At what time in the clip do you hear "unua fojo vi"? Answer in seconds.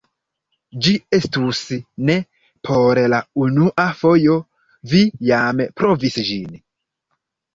3.47-5.03